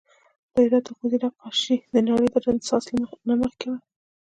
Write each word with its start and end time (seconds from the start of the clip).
د 0.53 0.55
هرات 0.65 0.83
د 0.87 0.89
ښوونځي 0.95 1.17
نقاشي 1.23 1.75
د 1.93 1.95
نړۍ 2.07 2.27
د 2.31 2.35
رنسانس 2.45 2.85
نه 3.27 3.33
مخکې 3.41 3.65
وه 3.69 3.79